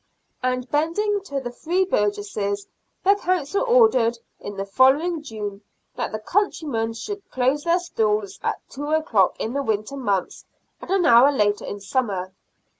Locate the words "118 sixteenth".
1.83-2.25